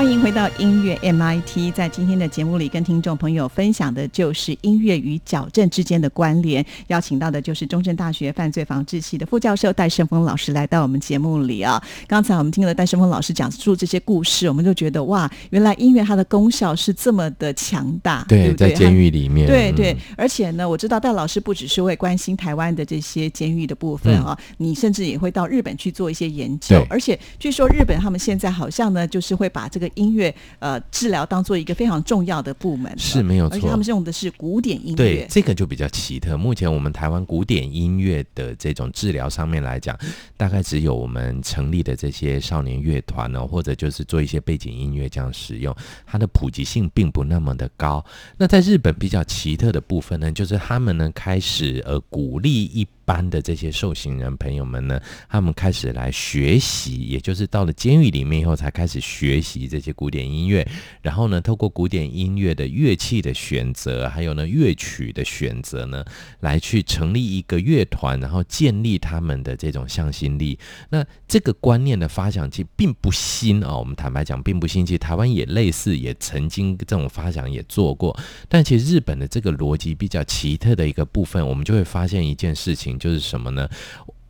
[0.00, 6.64] 欢迎回到音乐 MIT，在今天的节目里，跟听众朋友分享的就是音乐与矫正之间的关联。
[6.86, 11.78] 邀请到的就是中正大学犯罪防治系的副教授戴胜峰老师来到我们节目里啊。
[12.06, 18.70] 刚才我们听了戴胜峰老师讲述这些故事，我们就觉得哇，原来音乐它的功效是这么的强大，对对？
[18.70, 36.38] 在监狱里面，对对嗯，而且呢，我知道戴老师不只是会关心台湾的这些监狱的部分啊，你甚至也会到日本去做一些研究对，而且据说日本他们现在好像呢，就是会把这个个音乐呃治疗当做一个非常重要的部门，是没有错而且他们是用的是古典音对乐，，这个就比较奇特。
[36.38, 39.98] 目前我们台湾古典音乐的这种治疗上面来讲，
[40.36, 45.74] 大概只有我们成立的这些少年乐团呢，或者就是做一些背景音乐这样使用，
[46.06, 48.04] 它的普及性并不那么的高。
[48.36, 60.64] 那在日本比较奇特的部分呢，就是他们呢开始呃鼓励一般的这些受刑人朋友们呢，他们开始来学习，也就是到了监狱里面以后才开始学习这一些古典音乐，
[61.02, 66.04] 然后呢，透过古典音乐的乐器的选择，还有呢乐曲的选择呢，
[66.40, 70.58] 来去成立一个乐团，然后建立他们的这种向心力。
[70.90, 78.14] 那这个观念的发想其实并不新啊、我们坦白讲并不新，其实台湾也类似，也曾经这种发想也做过。
[78.48, 83.68] 但其实日本的这个逻辑比较奇特的一个部分，我们就会发现一件事情，就是什么呢？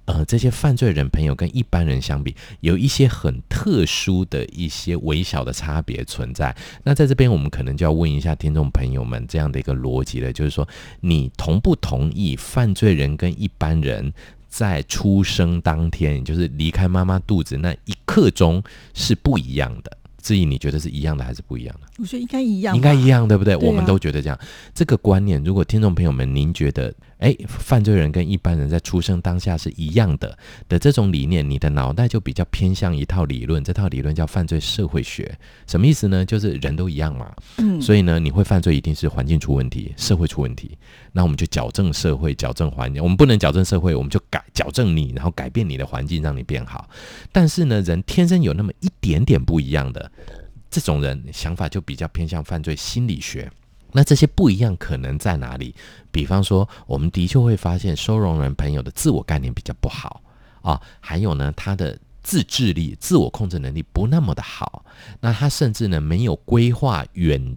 [0.07, 6.57] 呃，这些犯罪人朋友跟一般人相比，有一些很特殊的一些微小的差别存在。
[6.83, 10.67] 那在这边，我们可能就要问一下听众朋友们这样的一个逻辑了，就是说，
[11.01, 14.13] 你同不同意犯罪人跟一般人
[14.49, 18.61] 在出生当天，也就是离开妈妈肚子那一刻钟
[18.93, 19.97] 是不一样的？
[20.21, 21.87] 至于你觉得是一样的还是不一样的？
[21.99, 23.55] 我觉得应该一样，应该一样，对不对？
[23.57, 24.39] 我们都觉得这样。
[24.75, 30.37] 这个观念，如果听众朋友们您觉得，哎，犯罪人跟一般人在出生当下是一样的
[30.69, 35.39] 的这种理念，你的脑袋就比较偏向一套理论，这套理论叫犯罪社会学。
[35.67, 36.25] 什么意思呢？
[36.25, 40.77] 就是人都一样嘛，嗯，所以呢，你会犯罪一定是环境出问题，社会出问题。
[41.13, 43.03] 那我们就矫正社会，矫正环境。
[43.03, 46.89] 我们不能矫正社会，我们就改矫正你，然后改变你的环境，让你变好。
[47.31, 50.11] 但是呢，人天生有那么一点点不一样的，
[50.71, 53.51] 这种人想法就比较偏向犯罪心理学。
[53.93, 55.75] 那这些不一样可能在哪里？
[56.11, 60.23] 比方说，我们的确会发现收容人朋友的自我概念比较不好
[60.63, 64.85] 啊，还有呢，他的自制力、自我控制能力不那么的好。
[65.21, 67.57] 那他甚至呢，没有规划远。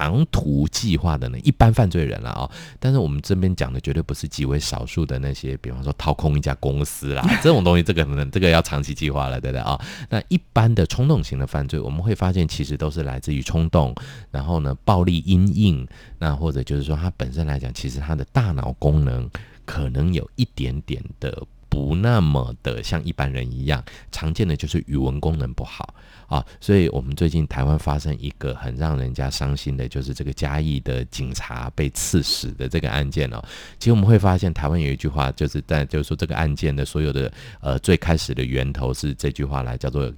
[0.00, 9.78] 长途计划的呢，一般犯罪人了啊、但是我们这边讲的绝对不是极为少数的那些，比方说掏空一家公司啦， 这种东西，这个可能这个要长期计划了，对不对啊？
[10.08, 13.94] 那一般的冲动型的犯罪，我们会发现其实都是来自于冲动，
[14.30, 15.86] 然后呢，暴力阴影，
[16.18, 19.28] 那或者就是说它本身来讲，其实它的大脑功能
[19.66, 25.94] 可能有一点点的不那么的像一般人一样，常见的就是语文功能不好
[26.30, 33.44] 啊，所以我们最近台湾发生一个很让人家伤心的，就是这个嘉义的警察被刺死的这个案件哦。
[33.78, 40.10] 其实我们会发现，台湾有一句话，就是在就是说这个案件的所有的呃最开始的源头是这句话来叫做。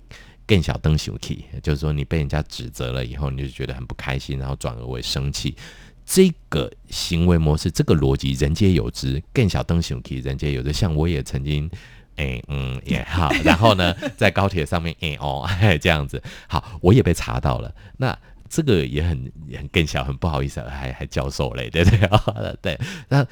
[0.45, 5.57] 更小灯熊气，就是说你被人家指责了以后，你就觉得很不开心，然后转而为生气。
[6.05, 10.73] 这个行为模式，这个逻辑人皆有之，更小灯熊气人皆有之。
[10.73, 11.71] 像我也曾经，
[12.17, 15.49] 哎、嗯也好，然后呢，在高铁上面，哎、哦，
[15.81, 17.75] 这样子，好，我也被查到了。
[17.97, 18.17] 那
[18.49, 22.57] 这个也很也很更小，很不好意思，还还教授嘞，对不对？
[22.61, 23.27] 对，那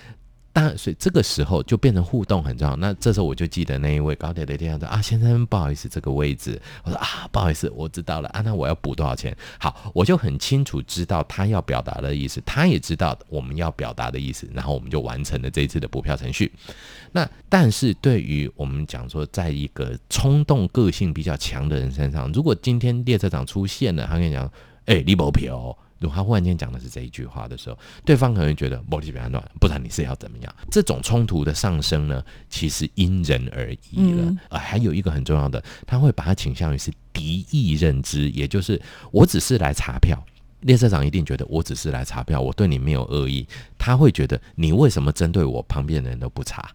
[0.52, 2.74] 当然，所以这个时候就变成互动很重要。
[2.74, 9.36] 那这时候我就记得那一位高铁的店长说啊，先生不好意思，这个位置，我说啊，不好意思，我知道了啊，那我要补多少钱？
[9.60, 16.50] 好，我就很清楚知道他要表达的意思，他也知道我们要表达的意思，然后我们就完成了这一次的补票程序。
[17.12, 24.50] 那但是对于我们讲说，在一个冲动个性比较强的人身上，如果今天列车长出现了，他跟你讲，
[24.86, 25.76] 哎、你没票哦。
[25.98, 30.54] 如果他忽然间讲的是这一句话的时候，对方可能觉得玻璃比较乱，不然你是要怎么样？
[30.70, 34.22] 这种冲突的上升呢，其实因人而异了。
[34.22, 38.80] 嗯呃，还有一个很重要的，他会把它倾向于是敌意认知，也就是
[39.10, 40.18] 我只是来查票。
[40.60, 43.46] 列车长一定觉得我只是来查票，我对你没有恶意。
[43.76, 46.70] 他会觉得你为什么针对我，旁边的人都不查？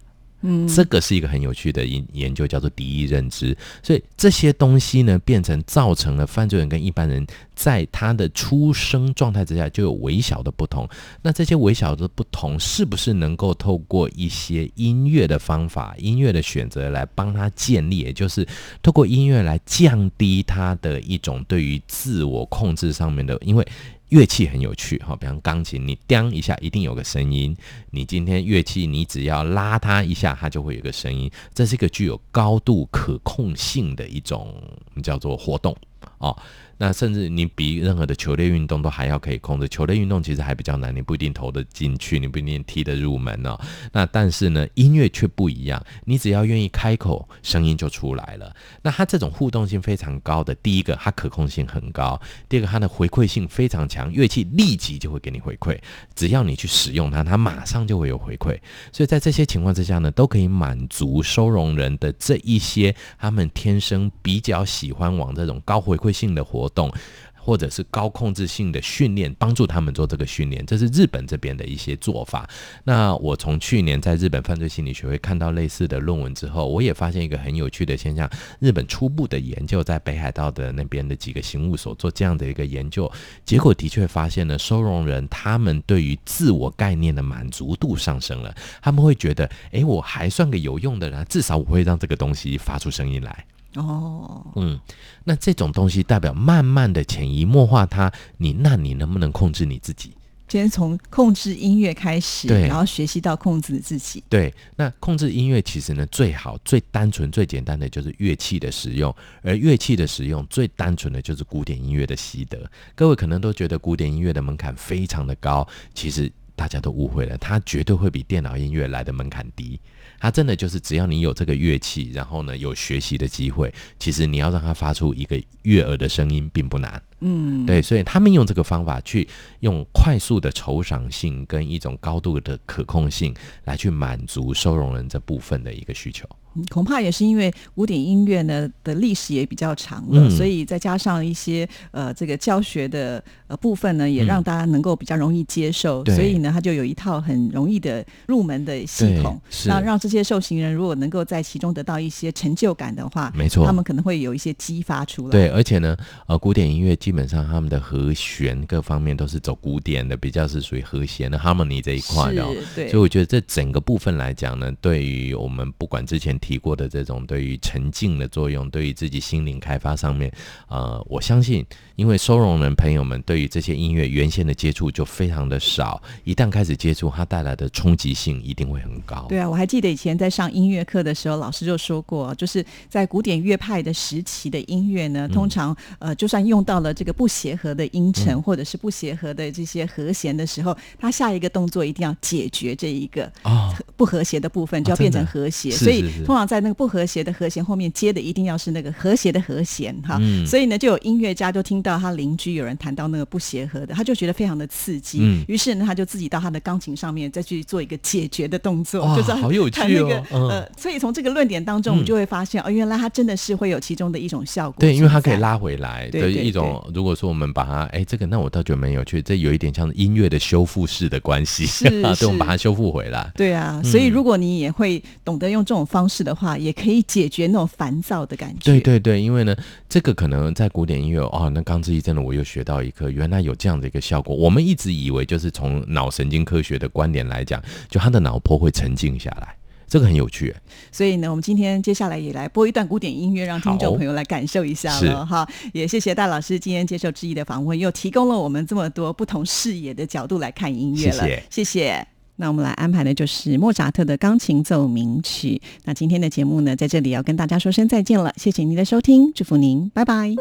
[0.48, 3.56] 嗯，这个是一个很有趣的研研究，叫做敌意认知。
[3.82, 7.26] 所以这些东西呢，变成造成了犯罪人跟一般人
[7.56, 10.88] 在他的出生状态之下就有微小的不同。
[11.20, 17.98] 那这些微小的不同，是不是能够透过一些音乐的方法、音乐的选择来帮他建立？
[17.98, 18.46] 也就是
[18.80, 23.66] 透过音乐来降低他的一种对于自我控制上面的，因为。
[24.10, 27.56] 乐器很有趣哈，比方钢琴，你叮一下一定有个声音。
[27.90, 31.30] 你今天乐器，你只要拉它一下，它就会有个声音。
[31.52, 34.54] 这是一个具有高度可控性的一种
[35.02, 35.76] 叫做活动
[36.18, 36.36] 哦。
[36.78, 39.66] 那甚至你比任何的球类运动都还要可以控制。
[39.66, 43.58] 球类运动其实还比较难，你不一定投得进去，你不一定踢得入门哦。
[43.92, 48.54] 那但是呢，音乐却不一样，你只要愿意开口，声音就出来了。
[48.82, 55.78] 那它这种互动性非常高的，第一个它可控性很高，第二个它的回馈性非常强，乐器立即就会给你回馈，
[56.14, 58.54] 只要你去使用它，它马上就会有回馈。
[58.92, 66.92] 所以在这些情况之下呢，都可以满足收容人的这一些他们天生比较喜欢往这种高回回馈性的活动。
[67.38, 72.44] 或者是高控制性的训练，帮助他们做这个训练，这是日本这边的一些做法。
[72.82, 78.28] 那我从去年在日本犯罪心理学会看到类似的论文之后，我也发现一个很有趣的现象：
[78.58, 83.08] 日本初步的研究在北海道的那边的几个刑务所做这样的一个研究，
[83.44, 93.46] 结果的确发现呢，收容人他们对于自我概念的满足度上升了，他们会觉得，诶，我还算个有用的人，至少我会让这个东西发出声音来。
[93.76, 94.80] 哦，嗯，
[95.24, 100.12] 那这种东西代表慢慢的潜移默化它，你那你能不能控制你自己？
[100.48, 104.22] 先从控制音乐开始，对然后学习到控制自己。
[104.28, 109.12] 对，那控制音乐其实呢，最好、最单纯、最简单的就是乐器的使用，
[109.42, 112.70] 而乐器的使用最单纯的就是古典音乐的习得。
[112.94, 119.78] 各位可能都觉得古典音乐的门槛非常的高，其实大家都误会了，它绝对会比电脑音乐来的门槛低。
[120.18, 127.00] 它真的就是只要你有这个乐器，然后呢有学习的机会，其实你要让它发出一个悦耳的声音并不难。
[127.20, 129.26] 嗯，对，所以他们用这个方法去
[129.60, 133.34] 用快速的酬赏性跟一种高度的可控性
[133.64, 136.26] 来去满足收容人这部分的一个需求。
[136.54, 155.30] 嗯恐怕也是因为古典音乐呢的历史也比较长了，嗯所以再加上一些呃这个教学的呃部分呢，也让大家能够比较容易接受，对所以呢，它就有一套很容易的入门的系统，是那让这些受刑人如果能够在其中得到一些成就感的话，没错他们可能会有一些激发出来。
[155.30, 162.54] 对，而且呢，呃，古典音乐基本上他们的和弦各方面都是走古典的，比较是属于和弦的 harmony 这一块的、哦。
[162.74, 170.32] 对，所以我觉得这整个部分来讲呢，对于我们不管之前提过的这种对于沉浸的作用，对于自己心灵开发上面，
[170.68, 171.64] 呃，我相信，
[171.96, 179.24] 因为收容人朋友们对于这些音乐原先的接触就非常的少，一旦开始接触，它带来的冲击性一定会很高。
[179.28, 195.70] 对啊，我还记得以前在上音乐课的时候，老师就说过，就是在古典乐派的时期的音乐嗯呢，通常呃，就算用到了这个不协和的音程、或者是不协和的这些和弦的时候，它下一个动作一定要解决这一个哦，不和谐的部分，就要变成和谐。
[195.70, 200.18] 所以通常在那个不和谐的和弦后面接的一定要是那个和谐的和弦哈。
[200.20, 205.18] 嗯所以呢，就有音乐家就听到他邻居有人弹到那个不协和的，他就觉得非常的刺激。
[205.22, 214.80] 嗯于是呢，他就自己到他的钢琴上面再去做一个解决的动作，哇就是好有趣弹那个、哦嗯呃，所以从这个论点当中，我们就会发现、哦，原来他真的是会有其中的一种效果。
[214.80, 216.84] 对，因为它可以拉回来的对对一种。
[216.92, 223.30] 如果说我们把它，哎，这个那我倒觉得蛮有趣，这有一点像音乐的修复式的关系，是 对，我是们把它修复回来。
[223.36, 228.72] 对啊，所以如果你也会懂得用这种方式的话，也可以解决那种烦躁的感觉。
[228.72, 229.54] 对对对，因为呢，
[229.88, 234.34] 这个可能在古典音乐哦，那钢之一真的我又学到一课，原来有这样的一个效果。
[234.34, 239.54] 我们一直以为就是从脑神经科学的观点来讲，就他的脑波会沉静下来，
[239.86, 240.54] 这个很有趣。
[240.90, 245.46] 所以呢，我们今天接下来也来播一段古典音乐，让听众朋友来感受一下了哈。
[245.74, 251.12] 也谢谢戴老师今天接受质疑的访问，又提供了我们这么多不同视野的角度来看音乐了。
[251.12, 252.06] 谢谢谢谢。
[252.38, 255.60] 那我们来安排的就是莫扎特的钢琴奏鸣曲。
[255.84, 260.34] 那今天的节目呢，在这里要跟大家说声再见了，谢谢您的收听，祝福您，拜拜。